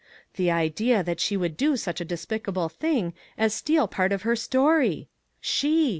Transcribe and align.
The 0.33 0.49
idea 0.49 1.03
that 1.03 1.19
she 1.19 1.37
would 1.37 1.55
do 1.55 1.77
such 1.77 2.01
a 2.01 2.05
despicable 2.05 2.69
thing 2.69 3.13
as 3.37 3.53
steal 3.53 3.87
part 3.87 4.11
of 4.11 4.23
her 4.23 4.35
story! 4.35 5.09
She! 5.39 5.89